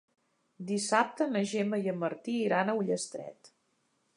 [0.69, 3.53] Dissabte na Gemma i en Martí iran a Ullastret.